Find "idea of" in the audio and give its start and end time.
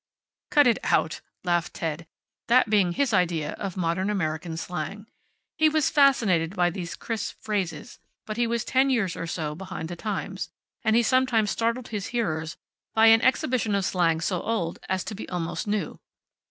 3.13-3.77